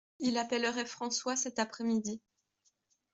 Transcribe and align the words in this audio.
Il 0.19 0.39
appellerait 0.39 0.87
François 0.87 1.35
cet 1.35 1.59
après-midi. 1.59 2.19